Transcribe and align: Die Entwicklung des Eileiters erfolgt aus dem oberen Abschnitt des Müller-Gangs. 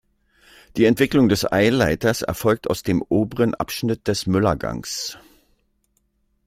Die 0.77 0.85
Entwicklung 0.85 1.29
des 1.29 1.51
Eileiters 1.53 2.23
erfolgt 2.23 2.67
aus 2.67 2.81
dem 2.81 3.03
oberen 3.09 3.53
Abschnitt 3.53 4.07
des 4.07 4.25
Müller-Gangs. 4.25 5.19